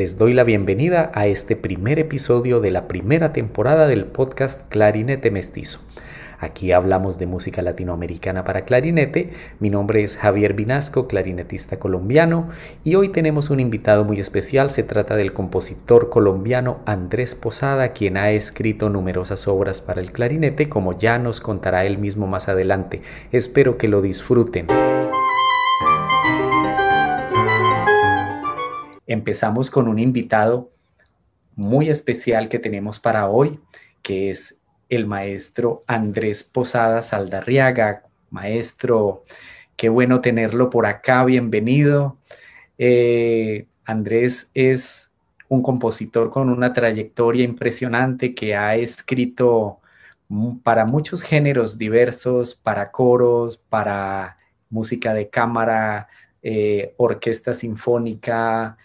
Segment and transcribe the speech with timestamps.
[0.00, 5.30] Les doy la bienvenida a este primer episodio de la primera temporada del podcast Clarinete
[5.30, 5.80] Mestizo.
[6.38, 9.28] Aquí hablamos de música latinoamericana para clarinete.
[9.58, 12.48] Mi nombre es Javier Vinasco, clarinetista colombiano,
[12.82, 14.70] y hoy tenemos un invitado muy especial.
[14.70, 20.70] Se trata del compositor colombiano Andrés Posada, quien ha escrito numerosas obras para el clarinete,
[20.70, 23.02] como ya nos contará él mismo más adelante.
[23.32, 24.66] Espero que lo disfruten.
[29.10, 30.70] Empezamos con un invitado
[31.56, 33.58] muy especial que tenemos para hoy,
[34.02, 34.54] que es
[34.88, 38.04] el maestro Andrés Posada Saldarriaga.
[38.30, 39.24] Maestro,
[39.74, 42.18] qué bueno tenerlo por acá, bienvenido.
[42.78, 45.10] Eh, Andrés es
[45.48, 49.80] un compositor con una trayectoria impresionante que ha escrito
[50.62, 56.06] para muchos géneros diversos, para coros, para música de cámara,
[56.44, 58.78] eh, orquesta sinfónica,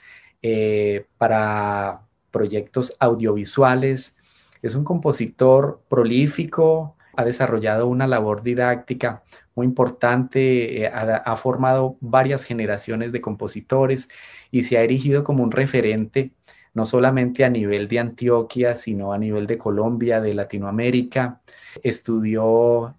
[0.47, 4.15] eh, para proyectos audiovisuales.
[4.61, 9.23] Es un compositor prolífico, ha desarrollado una labor didáctica
[9.55, 14.07] muy importante, eh, ha, formado varias generaciones de compositores
[14.51, 16.31] y se ha erigido como un referente
[16.75, 21.41] no solamente a nivel de Antioquia, sino a nivel de Colombia, de Latinoamérica.
[21.81, 22.95] Estudió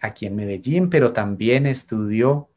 [0.00, 2.48] aquí en Medellín, pero también estudió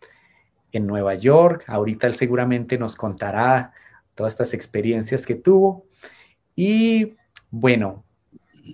[0.72, 1.64] en Nueva York.
[1.66, 3.73] Ahorita él seguramente nos contará
[4.16, 5.86] todas estas experiencias que tuvo.
[6.56, 7.14] Y
[7.50, 8.03] bueno,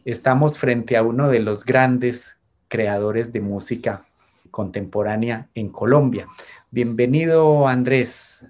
[0.05, 2.37] estamos frente a uno de los grandes
[2.67, 4.05] creadores de música
[4.51, 6.27] contemporánea en Colombia.
[6.71, 8.43] Bienvenido, Andrés.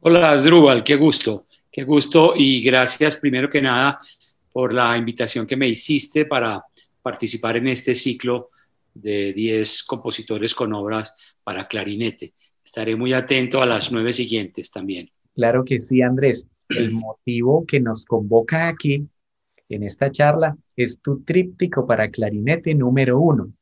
[0.00, 3.98] Hola, Asdrúbal, qué gusto, qué gusto y gracias primero que nada
[4.52, 6.64] por la invitación que me hiciste para
[7.02, 8.50] participar en este ciclo
[8.94, 11.12] de 10 compositores con obras
[11.44, 12.32] para clarinete.
[12.64, 15.08] Estaré muy atento a las nueve siguientes también.
[15.36, 16.48] Claro que sí, Andrés.
[16.68, 19.06] El motivo que nos convoca aquí
[19.68, 23.52] en esta charla es tu tríptico para clarinete número uno,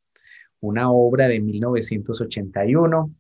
[0.61, 3.13] una obra de 1981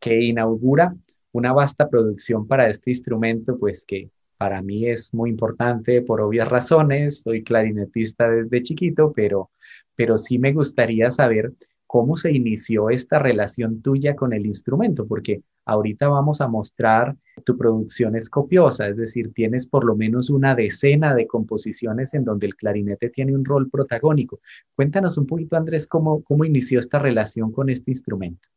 [0.00, 0.96] que inaugura
[1.32, 6.48] una vasta producción para este instrumento, pues que para mí es muy importante por obvias
[6.48, 9.50] razones, soy clarinetista desde chiquito, pero,
[9.94, 11.52] pero sí me gustaría saber
[11.86, 17.56] cómo se inició esta relación tuya con el instrumento, porque ahorita vamos a mostrar tu
[17.56, 22.46] producción es copiosa, es decir, tienes por lo menos una decena de composiciones en donde
[22.46, 24.40] el clarinete tiene un rol protagónico.
[24.74, 28.48] Cuéntanos un poquito, Andrés, cómo, cómo inició esta relación con este instrumento.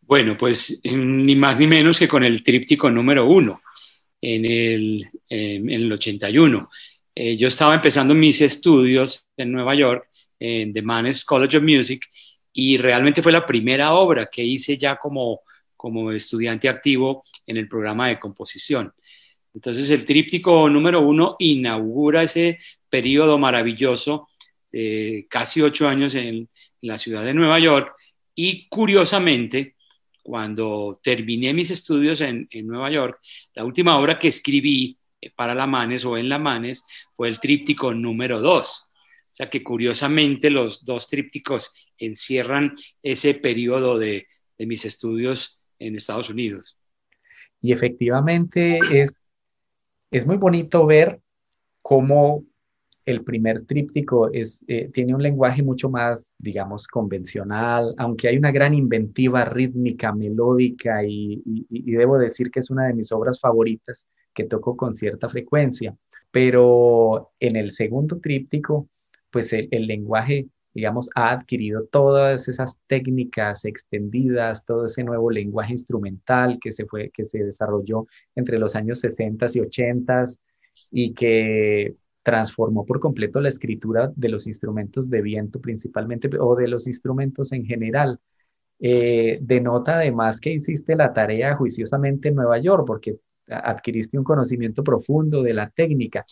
[0.00, 3.60] Bueno, pues ni más ni menos que con el tríptico número uno
[4.20, 6.68] en el, en el 81.
[7.14, 10.08] Eh, yo estaba empezando mis estudios en Nueva York,
[10.38, 12.02] en The Mannes College of Music,
[12.58, 15.42] y realmente fue la primera obra que hice ya como,
[15.76, 18.94] como estudiante activo en el programa de composición.
[19.52, 22.58] Entonces el tríptico número uno inaugura ese
[22.88, 24.30] periodo maravilloso
[24.72, 26.48] de casi ocho años en,
[26.82, 27.94] la ciudad de Nueva York
[28.34, 29.74] y curiosamente,
[30.22, 33.18] cuando terminé mis estudios en, en, Nueva York,
[33.54, 34.96] la última obra que escribí
[35.34, 36.84] para la Manes o en la Manes
[37.16, 38.85] fue el tríptico número dos.
[39.36, 44.26] O sea que curiosamente los dos trípticos encierran ese periodo de,
[44.60, 46.78] mis estudios en Estados Unidos.
[47.60, 49.12] Y efectivamente es,
[50.10, 51.20] es muy bonito ver
[51.82, 52.46] cómo
[53.04, 58.52] el primer tríptico es, eh, tiene un lenguaje mucho más, digamos, convencional, aunque hay una
[58.52, 64.08] gran inventiva rítmica, melódica, y, y, debo decir que es una de mis obras favoritas
[64.32, 65.94] que toco con cierta frecuencia.
[66.30, 68.88] Pero en el segundo tríptico
[69.36, 76.58] pues el, lenguaje, digamos, ha adquirido todas esas técnicas extendidas, todo ese nuevo lenguaje instrumental
[76.58, 80.24] que se, fue, que se desarrolló entre los años 60 y 80
[80.90, 86.68] y que transformó por completo la escritura de los instrumentos de viento principalmente o de
[86.68, 88.18] los instrumentos en general.
[88.80, 93.18] Eh, denota además que hiciste la tarea juiciosamente en Nueva York porque
[93.48, 96.24] adquiriste un conocimiento profundo de la técnica.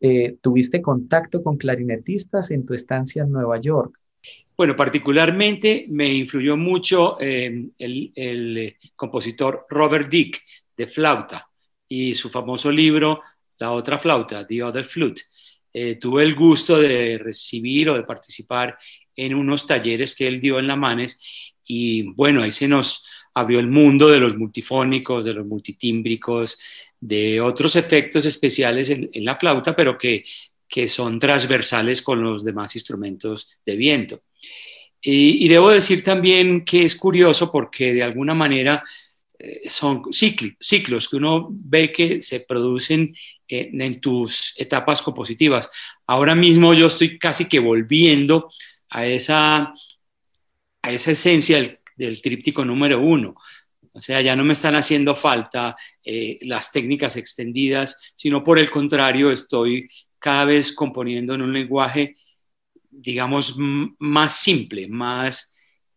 [0.00, 3.98] Eh, ¿Tuviste contacto con clarinetistas en tu estancia en Nueva York?
[4.56, 10.42] Bueno, particularmente me influyó mucho eh, el, eh, compositor Robert Dick
[10.76, 11.48] de flauta
[11.86, 13.20] y su famoso libro
[13.58, 15.22] La otra flauta, The Other Flute.
[16.00, 18.78] tuve el gusto de recibir o de participar
[19.14, 21.20] en unos talleres que él dio en la Manes
[21.64, 23.04] y bueno, ahí se nos
[23.34, 26.58] abrió el mundo de los multifónicos, de los multitímbricos,
[27.00, 30.24] de otros efectos especiales en, la flauta, pero que,
[30.88, 34.20] son transversales con los demás instrumentos de viento.
[35.02, 38.84] Y, debo decir también que es curioso porque de alguna manera
[39.38, 43.14] eh, son ciclos que uno ve que se producen
[43.48, 45.68] en tus etapas compositivas.
[46.06, 48.50] Ahora mismo yo estoy casi que volviendo
[48.90, 49.74] a esa,
[50.82, 53.34] a esa esencia del, del tríptico número uno.
[53.92, 58.70] O sea, ya no me están haciendo falta eh, las técnicas extendidas, sino por el
[58.70, 59.88] contrario, estoy
[60.18, 62.16] cada vez componiendo en un lenguaje,
[62.90, 65.54] digamos, más simple, más,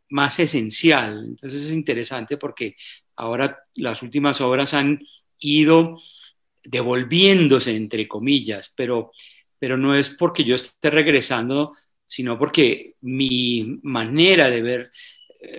[0.09, 1.23] más esencial.
[1.25, 2.75] Entonces es interesante porque
[3.15, 4.99] ahora las últimas obras han
[5.39, 5.99] ido
[6.63, 9.11] devolviéndose, entre comillas, pero,
[9.59, 11.73] pero no es porque yo esté regresando,
[12.05, 14.91] sino porque mi manera de ver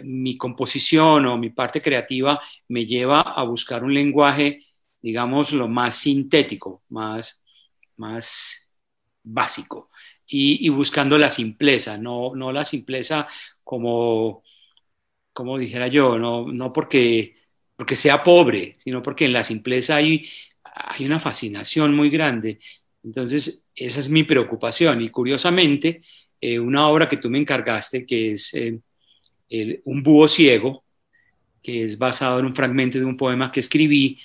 [0.04, 4.58] mi composición o mi parte creativa me lleva a buscar un lenguaje,
[5.00, 7.42] digamos, lo más sintético, más,
[7.96, 8.70] más
[9.22, 9.90] básico.
[10.26, 13.28] Y, buscando la simpleza, no, no la simpleza
[13.62, 14.42] como,
[15.32, 17.37] como dijera yo, no, no porque,
[17.76, 20.26] porque sea pobre, sino porque en la simpleza hay,
[20.64, 22.58] hay una fascinación muy grande.
[23.02, 25.02] Entonces, esa es mi preocupación.
[25.02, 26.00] Y curiosamente,
[26.40, 28.80] eh, una obra que tú me encargaste, que es eh,
[29.50, 30.85] un búho ciego,
[31.62, 34.19] que es basado en un fragmento de un poema que escribí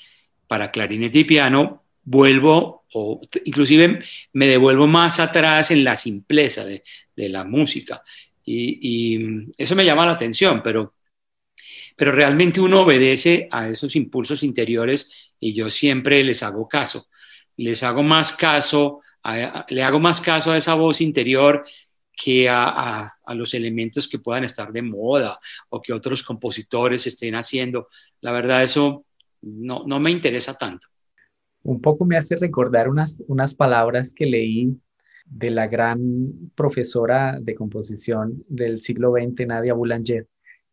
[0.48, 4.00] para clarinete y piano, vuelvo, o inclusive
[4.34, 6.84] me devuelvo más atrás en la simpleza de,
[7.30, 8.04] la música.
[8.44, 10.96] Y, eso me llama la atención, pero,
[11.96, 17.08] pero realmente uno obedece a esos impulsos interiores y yo siempre les hago caso.
[17.58, 19.02] Les hago más caso,
[19.70, 21.64] le hago más caso a esa voz interior
[22.22, 25.40] que a, los elementos que puedan estar de moda
[25.70, 27.88] o que otros compositores estén haciendo.
[28.20, 29.06] La verdad, eso
[29.42, 30.88] no, no me interesa tanto.
[31.64, 34.78] Un poco me hace recordar unas, unas palabras que leí
[35.26, 40.28] de la gran profesora de composición del siglo XX, Nadia Boulanger,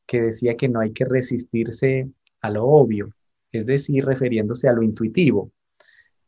[0.05, 2.09] que decía que no hay que resistirse
[2.41, 3.11] a lo obvio,
[3.53, 5.53] es decir, refiriéndose a lo intuitivo.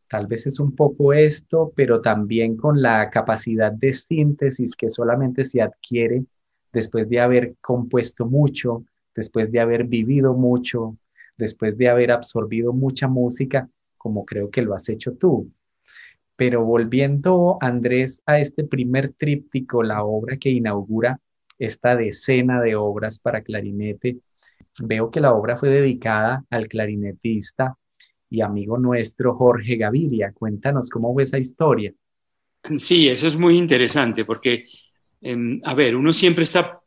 [0.09, 5.45] Tal vez es un poco esto, pero también con la capacidad de síntesis que solamente
[5.45, 6.25] se adquiere
[6.73, 8.85] después de haber compuesto mucho,
[9.15, 10.97] después de haber vivido mucho,
[11.37, 13.69] después de haber absorbido mucha música,
[13.99, 15.53] como creo que lo has hecho tú.
[16.37, 21.21] Pero volviendo, Andrés, a este primer tríptico, la obra que inaugura
[21.59, 24.21] esta decena de obras para clarinete,
[24.81, 27.77] veo que la obra fue dedicada al clarinetista
[28.31, 30.33] y amigo nuestro Jorge Gaviria.
[30.33, 31.93] Cuéntanos cómo fue esa historia.
[32.79, 34.67] Sí, eso es muy interesante porque,
[35.21, 36.81] em, a ver, uno siempre está,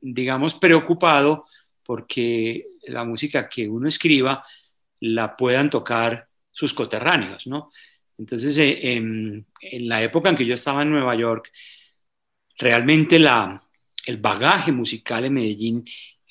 [0.00, 1.46] digamos, preocupado
[1.84, 4.44] porque la música que uno escriba
[5.00, 7.70] la puedan tocar sus coterráneos, ¿no?
[8.16, 11.50] Entonces, eh, en, en, la época en que yo estaba en Nueva York,
[12.58, 13.62] realmente la,
[14.06, 15.84] el bagaje musical en Medellín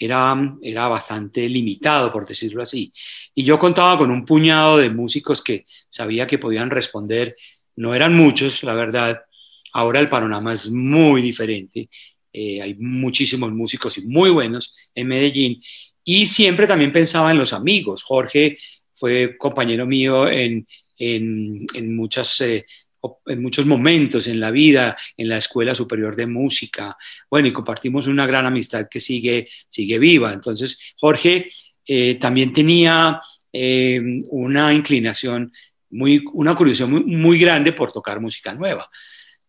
[0.06, 2.92] era, bastante limitado, por decirlo así.
[3.34, 7.36] Y yo contaba con un puñado de músicos que sabía que podían responder.
[7.76, 9.22] No eran muchos, la verdad.
[9.74, 11.90] Ahora el panorama es muy diferente.
[12.32, 15.62] Eh, hay muchísimos músicos y muy buenos en Medellín.
[16.04, 18.04] Y siempre también pensaba en los amigos.
[18.04, 18.58] Jorge
[18.96, 20.68] fue compañero mío en,
[20.98, 22.66] en, muchas eh,
[23.26, 26.98] en muchos momentos en la vida, en la Escuela Superior de Música.
[27.30, 30.32] Bueno, y compartimos una gran amistad que sigue, sigue viva.
[30.32, 31.52] Entonces, Jorge
[31.86, 35.52] eh, también tenía eh, una inclinación,
[35.90, 38.90] muy, una curiosidad muy, grande por tocar música nueva.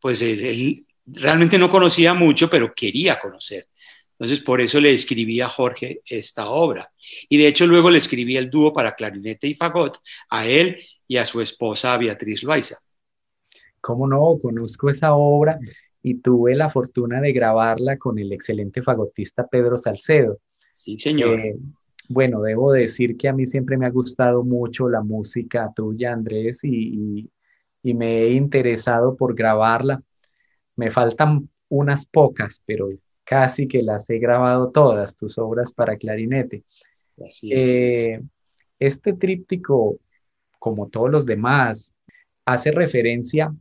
[0.00, 3.69] Pues él, realmente no conocía mucho, pero quería conocer.
[4.12, 6.90] Entonces, por eso le escribí a Jorge esta obra.
[7.28, 9.99] Y de hecho, luego le escribí el dúo para clarinete y fagot
[10.31, 12.76] a él y a su esposa Beatriz Loaiza.
[13.85, 14.38] ¿Cómo no?
[14.41, 15.59] Conozco esa obra
[16.03, 20.38] y tuve la fortuna de grabarla con el excelente fagotista Pedro Salcedo.
[20.73, 21.38] Sí, señor.
[21.38, 21.57] Eh,
[22.09, 26.61] bueno, debo decir que a mí siempre me ha gustado mucho la música tuya, Andrés,
[26.64, 27.31] y,
[27.83, 30.03] me he interesado por grabarla.
[30.76, 32.88] Me faltan unas pocas, pero
[33.23, 36.64] casi que las he grabado todas, tus obras para clarinete.
[37.23, 37.59] Así es.
[37.59, 38.23] Eh,
[38.79, 39.99] este tríptico,
[40.59, 41.93] como todos los demás,
[42.47, 43.55] hace referencia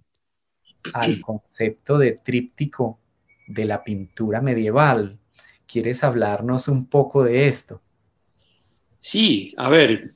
[0.94, 3.00] al concepto de tríptico
[3.48, 5.18] de la pintura medieval.
[5.66, 7.82] ¿Quieres hablarnos un poco de esto?
[9.00, 10.14] Sí, a ver,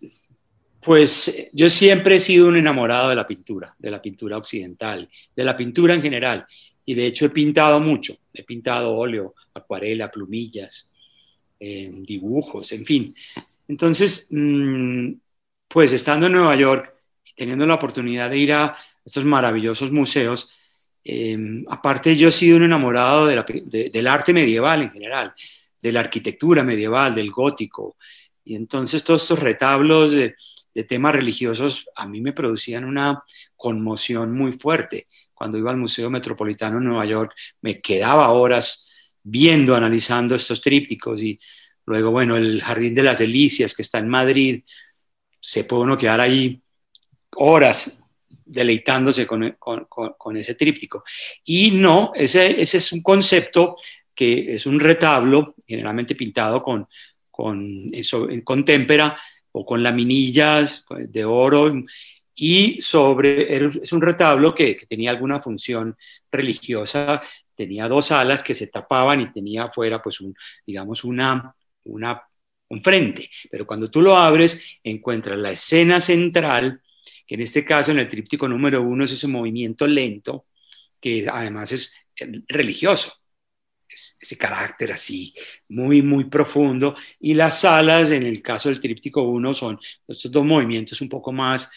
[0.82, 5.44] pues yo siempre he sido un enamorado de la pintura, de la pintura occidental, de
[5.44, 6.46] la pintura en general,
[6.86, 10.90] y de hecho he pintado mucho, he pintado óleo, acuarela, plumillas,
[11.60, 13.16] dibujos, en fin.
[13.68, 15.14] Entonces, mm,
[15.68, 16.94] pues estando en Nueva York,
[17.36, 20.52] teniendo la oportunidad de ir a estos maravillosos museos,
[21.10, 25.34] Em, aparte, yo he sido un enamorado del arte medieval en general,
[25.82, 27.96] de la arquitectura medieval, del gótico.
[28.44, 30.36] Y entonces todos estos retablos de,
[30.76, 33.24] de temas religiosos a mí me producían una
[33.56, 35.08] conmoción muy fuerte.
[35.34, 38.90] Cuando iba al Museo Metropolitano en Nueva York, me quedaba horas
[39.24, 41.40] viendo, analizando estos trípticos y
[41.86, 44.62] luego, bueno, el Jardín de las Delicias que está en Madrid,
[45.40, 46.62] se puede uno quedar ahí
[47.38, 48.04] horas
[48.48, 51.04] deleitándose con, con, ese tríptico.
[51.44, 53.76] Y no, ese, ese, es un concepto
[54.16, 56.88] que es un retablo generalmente pintado con,
[57.30, 57.88] con,
[58.44, 59.18] con témpera
[59.52, 61.72] o con laminillas de oro
[62.40, 65.98] y sobre, es un retablo que, tenía alguna función
[66.32, 67.22] religiosa,
[67.56, 70.20] tenía dos alas que se tapaban y tenía afuera pues
[70.64, 72.22] digamos una, una,
[72.70, 76.82] un frente, pero cuando tú lo abres encuentras la escena central,
[77.28, 80.46] que en este caso en el tríptico número uno es ese movimiento lento,
[81.00, 81.94] que además es
[82.48, 83.14] religioso
[84.20, 85.34] ese carácter así
[85.70, 86.96] muy, muy profundo.
[87.20, 91.32] Y las alas, en el caso del tríptico 1, son estos dos movimientos un poco
[91.32, 91.70] más,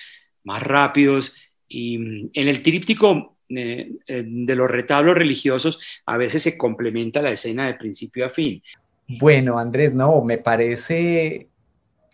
[0.45, 1.33] más rápidos.
[1.69, 7.23] Y mm, en el tríptico eh, eh, de los retablos religiosos, a veces se complementa
[7.23, 8.63] la escena de principio a fin.
[9.19, 11.49] Bueno, Andrés, no, me parece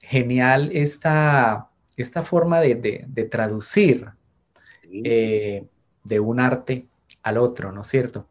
[0.03, 4.07] genial esta, esta forma de, traducir
[4.83, 5.65] eh,
[6.05, 6.87] de un arte
[7.23, 8.27] al otro, ¿no es cierto?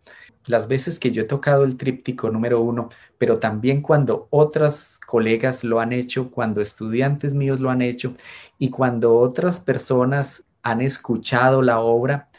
[0.48, 5.63] las veces que yo he tocado el tríptico número uno, pero también cuando otras colegas
[5.63, 8.13] lo han hecho, cuando estudiantes míos lo han hecho
[8.60, 12.29] y cuando otras personas han escuchado la obra,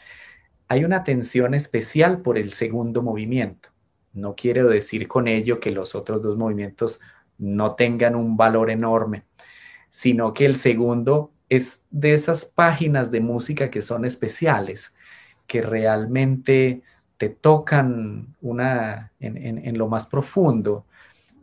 [0.67, 3.69] hay una atención especial por el segundo movimiento.
[4.13, 6.99] No quiero decir con ello que los otros dos movimientos
[7.37, 9.23] no tengan un valor enorme,
[9.97, 14.93] sino que el segundo es de esas páginas de música que son especiales,
[15.47, 16.83] que realmente
[17.17, 20.85] te tocan una, en, lo más profundo.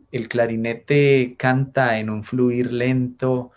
[0.09, 3.51] El clarinete canta en un fluir lento,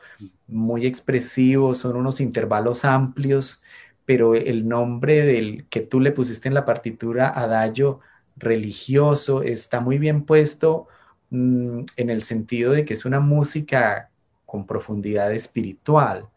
[0.49, 3.63] muy expresivo, son unos intervalos amplios,
[4.05, 8.01] pero el nombre del que tú le pusiste en la partitura, adagio
[8.37, 10.89] religioso, está muy bien puesto
[11.31, 14.08] mm, en el sentido de que es una música
[14.49, 16.31] con profundidad espiritual.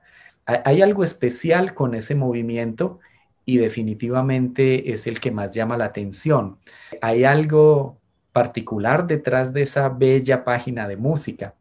[0.45, 2.99] Hay algo especial con ese movimiento
[3.45, 6.57] y definitivamente es el que más llama la atención.
[7.01, 8.01] Hay algo
[8.33, 11.55] particular detrás de esa bella página de música.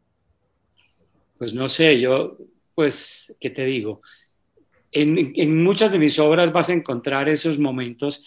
[1.37, 2.37] Pues no sé, yo,
[2.75, 4.01] pues, ¿qué te digo?
[4.91, 8.25] En, muchas de mis obras vas a encontrar esos momentos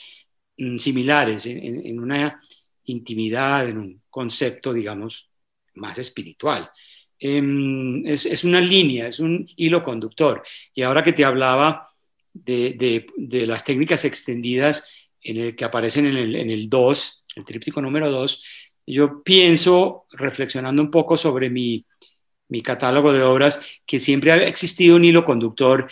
[0.57, 2.41] mm, similares, en, una
[2.85, 5.29] intimidad, en un concepto, digamos,
[5.75, 6.71] más espiritual.
[7.27, 10.43] Em, es, es, una línea, es un hilo conductor.
[10.75, 11.89] Y ahora que te hablaba
[12.35, 13.07] de,
[13.47, 14.87] las técnicas extendidas
[15.23, 18.45] en el que aparecen en el, en el 2, el tríptico número 2,
[18.89, 21.87] yo pienso, reflexionando un poco sobre mi,
[22.49, 25.91] mi catálogo de obras, que siempre ha existido un hilo conductor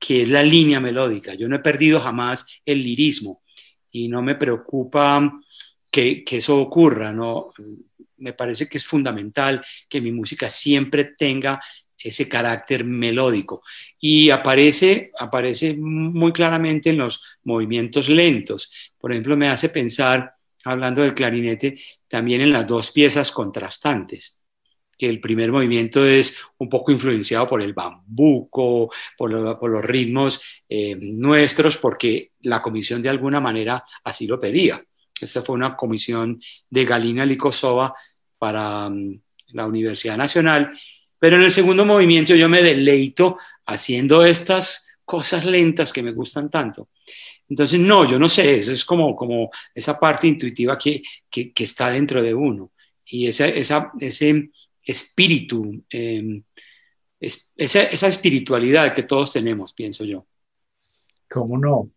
[0.00, 1.34] que es la línea melódica.
[1.34, 3.40] Yo no he perdido jamás el lirismo
[3.92, 5.32] y no me preocupa
[5.92, 7.52] que, que, eso ocurra, ¿no?
[8.22, 11.60] Me parece que es fundamental que mi música siempre tenga
[11.98, 13.62] ese carácter melódico.
[13.98, 18.92] Y aparece, aparece muy claramente en los movimientos lentos.
[18.98, 24.42] Por ejemplo, me hace pensar, hablando del clarinete, también en las dos piezas contrastantes
[25.02, 28.88] que el primer movimiento es un poco influenciado por el bambuco,
[29.18, 34.80] por, los ritmos eh, nuestros, porque la comisión de alguna manera así lo pedía.
[35.20, 37.92] Esta fue una comisión de Galina Likosova
[38.42, 39.20] para mm,
[39.52, 40.72] la Universidad Nacional
[41.22, 46.50] pero en el segundo movimiento yo me deleito haciendo estas cosas lentas que me gustan
[46.50, 46.88] tanto.
[47.48, 51.90] Entonces, no, yo no sé, eso es como, como esa parte intuitiva que, que, está
[51.90, 52.72] dentro de uno.
[53.06, 54.50] Y esa, esa, ese
[54.84, 56.42] espíritu, em,
[57.20, 60.26] esa, esa espiritualidad que todos tenemos, pienso yo.
[61.30, 61.92] ¿Cómo no?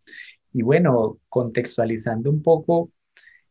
[0.52, 2.92] Y bueno, contextualizando un poco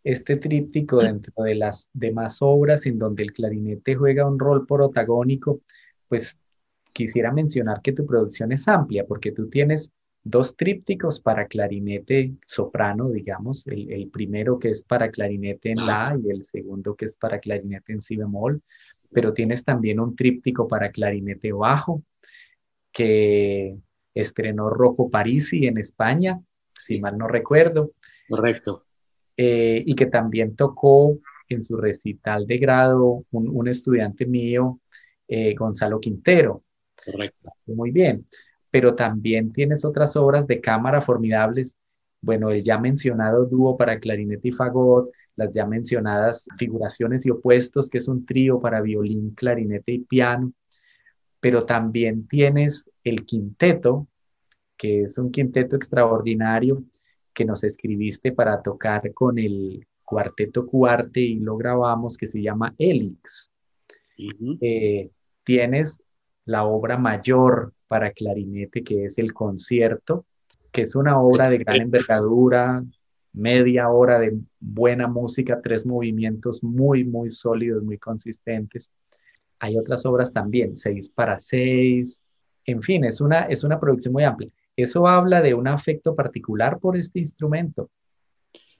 [0.05, 5.61] este tríptico dentro de las demás obras en donde el clarinete juega un rol protagónico,
[6.07, 6.37] pues
[6.93, 9.91] quisiera mencionar que tu producción es amplia porque tú tienes
[10.23, 16.29] dos trípticos para clarinete soprano, digamos, el, primero que es para clarinete en la y
[16.29, 18.61] el segundo que es para clarinete en si bemol,
[19.11, 22.03] pero tienes también un tríptico para clarinete bajo
[22.91, 23.75] que
[24.13, 27.93] estrenó Rocco Parisi en España, si mal no recuerdo.
[28.29, 28.85] Correcto.
[29.37, 34.79] Eh, y que también tocó en su recital de grado un, estudiante mío,
[35.27, 36.63] eh, Gonzalo Quintero.
[37.03, 37.51] Correcto.
[37.67, 38.27] Muy bien.
[38.71, 41.77] Pero también tienes otras obras de cámara formidables.
[42.21, 47.89] Bueno, el ya mencionado dúo para clarinete y fagot, las ya mencionadas figuraciones y opuestos,
[47.89, 50.53] que es un trío para violín, clarinete y piano.
[51.39, 54.07] pero también tienes el quinteto,
[54.77, 56.83] que es un quinteto extraordinario
[57.35, 62.73] que nos escribiste para tocar con el cuarteto cuarte y lo grabamos, que se llama
[62.77, 63.51] Elix.
[64.61, 65.09] Eh,
[65.43, 65.99] tienes
[66.45, 70.25] la obra mayor para clarinete, que es el concierto,
[70.71, 72.83] que es una obra de gran envergadura,
[73.33, 78.89] media hora de buena música, tres movimientos muy, muy sólidos, muy consistentes.
[79.59, 82.21] Hay otras obras también, seis para seis,
[82.65, 84.49] en fin, es una, es una producción muy amplia.
[84.75, 87.89] Eso habla de un afecto particular por este instrumento,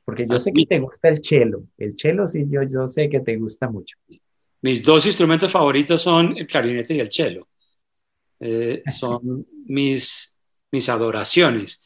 [0.04, 3.22] porque yo sé que te gusta el cello, el cello sí, yo, yo sé que
[3.22, 3.98] te gusta mucho.
[4.62, 7.48] Mis dos instrumentos favoritos son el clarinete y el cello.
[8.40, 10.40] Eh, son mis,
[10.72, 11.82] mis adoraciones.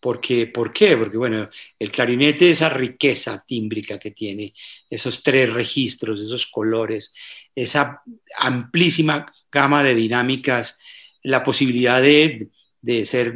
[0.00, 0.96] Porque, ¿Por qué?
[0.98, 4.52] Porque, bueno, el clarinete, esa riqueza tímbrica que tiene,
[4.90, 7.14] esos tres registros, esos colores,
[7.54, 8.02] esa
[8.36, 10.78] amplísima gama de dinámicas,
[11.22, 12.50] la posibilidad de,
[12.84, 13.34] de ser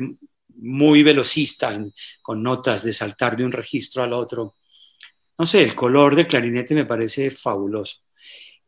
[0.57, 1.83] muy velocista
[2.21, 4.55] con notas, de saltar de un registro al otro.
[5.38, 8.02] No sé, el color del clarinete me parece fabuloso.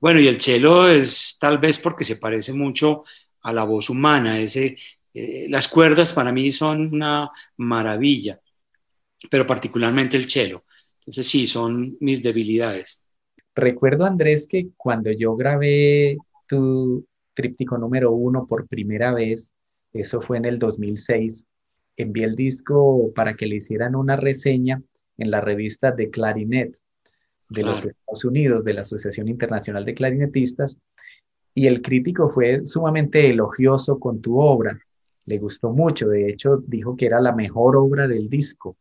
[0.01, 3.05] Bueno, y el cello es tal vez porque se parece mucho
[3.43, 4.41] a la voz humana.
[4.41, 4.77] Ese,
[5.13, 8.41] eh, las cuerdas para mí son una maravilla,
[9.31, 10.65] pero particularmente el cello.
[11.01, 13.05] Entonces sí, son mis debilidades.
[13.55, 19.53] Recuerdo, Andrés, que cuando yo grabé tu tríptico número uno por primera vez,
[19.92, 21.47] eso fue en el 2006,
[21.97, 24.82] envié el disco para que le hicieran una reseña
[25.18, 26.76] en la revista de Clarinet
[27.49, 30.78] de los Estados Unidos, de la Asociación Internacional de Clarinetistas,
[31.52, 34.78] y el crítico fue sumamente elogioso con tu obra.
[35.25, 38.76] Le gustó mucho, de hecho dijo que era la mejor obra del disco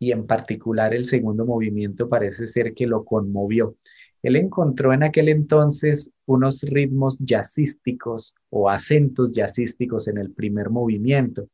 [0.00, 3.76] y en particular el segundo movimiento parece ser que lo conmovió.
[4.22, 11.48] Él encontró en aquel entonces unos ritmos jazzísticos o acentos jazzísticos en el primer movimiento.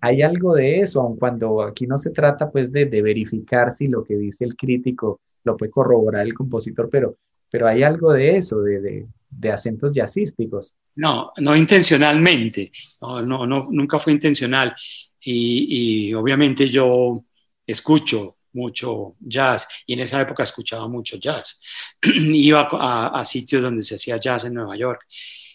[0.00, 3.88] Hay algo de eso, aun cuando aquí no se trata pues de, de, verificar si
[3.88, 7.16] lo que dice el crítico lo puede corroborar el compositor, pero,
[7.50, 10.76] pero hay algo de eso, de, de, acentos jazzísticos.
[10.94, 14.74] No, no intencionalmente, no, no, no nunca fue intencional.
[15.20, 17.24] Y, y obviamente yo
[17.66, 21.60] escucho mucho jazz y en esa época escuchaba mucho jazz.
[22.02, 25.06] Iba a, a, sitios donde se hacía jazz en Nueva York,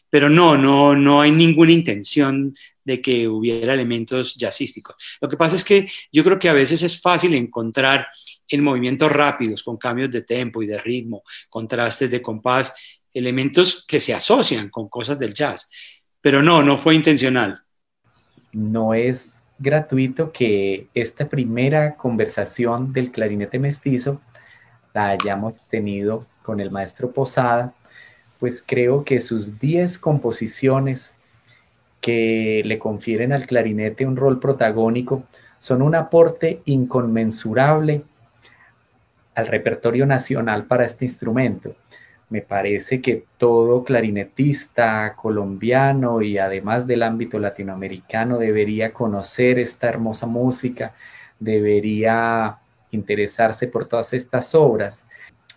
[0.10, 4.96] pero no, no, no hay ninguna intención de que hubiera elementos jazzísticos.
[5.20, 8.08] Lo que pasa es que yo creo que a veces es fácil encontrar
[8.48, 12.74] en movimientos rápidos, con cambios de tempo y de ritmo, contrastes de compás,
[13.14, 15.70] elementos que se asocian con cosas del jazz.
[16.22, 17.62] Pero no, no fue intencional.
[18.52, 24.22] No es gratuito que esta primera conversación del clarinete mestizo
[24.94, 27.74] la hayamos tenido con el maestro Posada,
[28.40, 31.14] pues creo que sus 10 composiciones
[32.02, 35.24] que le confieren al clarinete un rol protagónico
[35.58, 38.04] son un aporte inconmensurable
[39.34, 41.74] al repertorio nacional para este instrumento.
[42.34, 50.26] Me parece que todo clarinetista colombiano y además del ámbito latinoamericano debería conocer esta hermosa
[50.26, 50.96] música,
[51.40, 52.58] debería
[52.90, 55.06] interesarse por todas estas obras.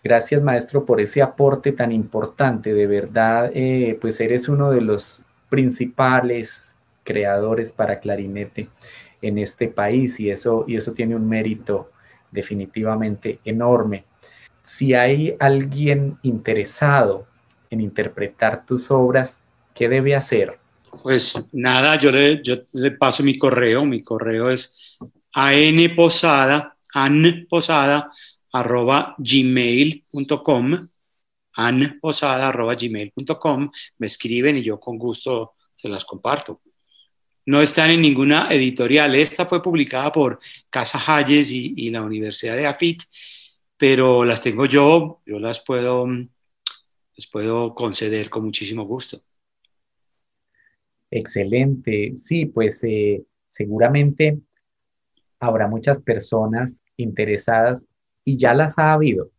[0.05, 5.23] Gracias maestro por ese aporte tan importante, de verdad, eh, pues eres uno de los
[5.49, 8.69] principales creadores para clarinete
[9.23, 11.91] en este país y eso, y eso tiene un mérito
[12.31, 14.05] definitivamente enorme.
[14.67, 17.29] Si hay alguien interesado
[17.71, 19.39] en interpretar tus obras,
[19.73, 20.59] ¿qué debe hacer?
[21.05, 23.85] Pues nada, yo le, paso mi correo.
[23.85, 24.99] Mi correo es
[25.33, 28.11] anposada, anposada,
[28.51, 30.89] arroba gmail.com
[31.59, 36.61] anposada arroba gmail.com me escriben y yo con gusto se las comparto
[37.47, 39.15] no están en ninguna editorial.
[39.15, 43.03] Esta fue publicada por Casa Hayes y, la Universidad de Afit,
[43.77, 49.23] pero las tengo yo, yo las puedo, les puedo conceder con muchísimo gusto.
[51.11, 52.15] Excelente.
[52.17, 54.39] Sí, pues eh, seguramente
[55.39, 57.87] habrá muchas personas interesadas
[58.25, 59.31] y ya las ha habido.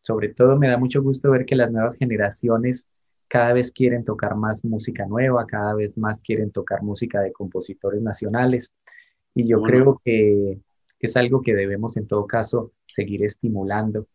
[0.00, 2.88] Sobre todo me da mucho gusto ver que las nuevas generaciones
[3.28, 8.00] cada vez quieren tocar más música nueva, cada vez más quieren tocar música de compositores
[8.00, 8.72] nacionales.
[9.34, 10.58] Y yo creo que
[11.06, 14.06] es algo que debemos en todo caso seguir estimulando.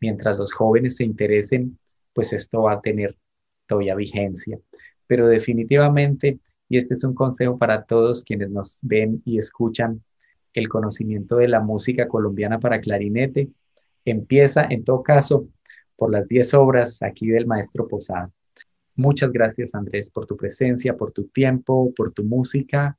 [0.00, 1.78] Mientras los jóvenes se interesen,
[2.12, 3.16] pues esto va a tener
[3.66, 4.58] todavía vigencia.
[5.06, 10.02] Pero definitivamente, y este es un consejo para todos quienes nos ven y escuchan,
[10.52, 13.50] el conocimiento de la música colombiana para clarinete
[14.04, 15.48] empieza en todo caso
[15.96, 18.30] por las 10 obras aquí del maestro Posada.
[18.94, 22.98] Muchas gracias Andrés por tu presencia, por tu tiempo, por tu música.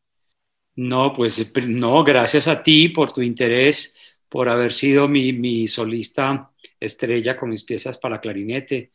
[0.78, 3.96] No, pues no, gracias a ti por tu interés,
[4.30, 8.92] por haber sido mi, solista estrella con mis piezas para clarinete.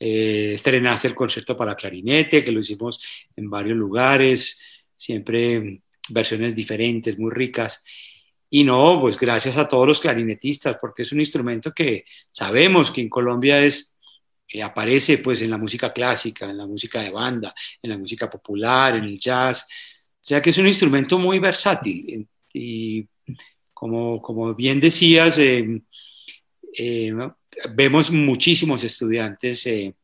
[0.00, 3.00] Eh, estrenaste el concierto para clarinete, que lo hicimos
[3.36, 7.84] en varios lugares, siempre versiones diferentes, muy ricas.
[8.48, 13.02] Y no, pues gracias a todos los clarinetistas, porque es un instrumento que sabemos que
[13.02, 13.94] en Colombia es
[14.46, 18.30] que aparece pues en la música clásica, en la música de banda, en la música
[18.30, 19.66] popular, en el jazz.
[20.20, 22.28] O sea que es un instrumento muy versátil.
[22.52, 23.06] Y
[23.72, 25.80] como, como bien decías, eh,
[26.76, 27.12] eh,
[27.74, 29.94] vemos muchísimos estudiantes eh,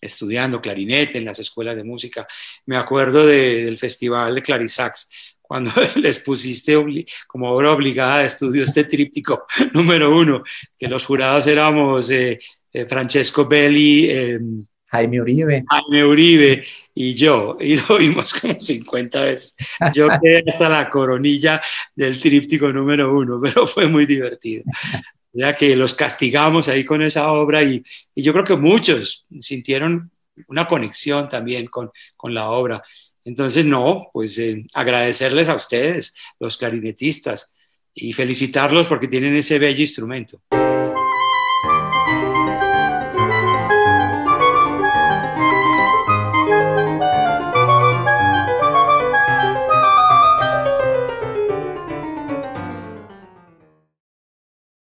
[0.00, 2.26] estudiando clarinete en las escuelas de música.
[2.66, 6.76] Me acuerdo del festival de Clarisax, cuando les pusiste
[7.26, 10.44] como obra obligada de estudio este tríptico número uno,
[10.78, 12.10] que los jurados éramos
[12.88, 14.10] Francesco Belli,
[14.94, 15.64] Jaime Uribe.
[15.68, 19.56] Jaime Uribe y yo, y lo vimos como 50 veces.
[19.92, 21.60] Yo quedé hasta la coronilla
[21.96, 24.62] del tríptico número uno, pero fue muy divertido.
[25.32, 27.82] Ya que los castigamos ahí con esa obra y,
[28.14, 30.12] y yo creo que muchos sintieron
[30.46, 32.80] una conexión también con, con la obra.
[33.24, 37.52] Entonces, no, pues eh, agradecerles a ustedes, los clarinetistas,
[37.92, 40.40] y felicitarlos porque tienen ese bello instrumento.